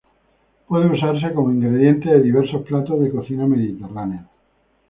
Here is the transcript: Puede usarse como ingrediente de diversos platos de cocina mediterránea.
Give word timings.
Puede 0.67 0.87
usarse 0.91 1.31
como 1.35 1.51
ingrediente 1.51 2.09
de 2.09 2.23
diversos 2.23 2.63
platos 2.65 2.99
de 3.01 3.11
cocina 3.11 3.45
mediterránea. 3.45 4.27